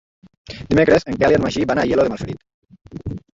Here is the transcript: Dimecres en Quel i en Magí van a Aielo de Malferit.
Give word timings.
Dimecres 0.71 1.05
en 1.11 1.19
Quel 1.23 1.35
i 1.35 1.39
en 1.39 1.43
Magí 1.43 1.67
van 1.73 1.83
a 1.83 1.85
Aielo 1.91 2.07
de 2.09 2.13
Malferit. 2.15 3.15